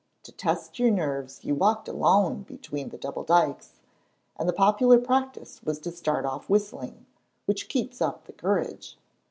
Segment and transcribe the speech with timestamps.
[0.23, 3.81] To test your nerves you walked alone between the double dykes,
[4.35, 7.05] and the popular practice was to start off whistling,
[7.45, 8.97] which keeps up the courage.